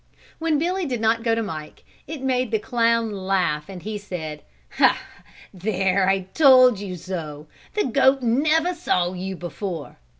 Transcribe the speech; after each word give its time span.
When 0.39 0.57
Billy 0.57 0.87
did 0.87 0.99
not 0.99 1.21
go 1.21 1.35
to 1.35 1.43
Mike, 1.43 1.83
it 2.07 2.23
made 2.23 2.49
the 2.49 2.57
clown 2.57 3.11
laugh 3.11 3.69
and 3.69 3.83
he 3.83 3.99
said: 3.99 4.41
"There, 5.53 6.09
I 6.09 6.21
told 6.33 6.79
you 6.79 6.95
so. 6.95 7.45
The 7.75 7.83
goat 7.85 8.23
never 8.23 8.73
saw 8.73 9.13
you 9.13 9.35
before." 9.35 9.97